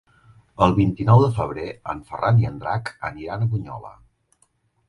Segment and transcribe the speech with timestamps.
[0.67, 3.93] El vint-i-nou de febrer en Ferran i en Drac aniran a Bunyola.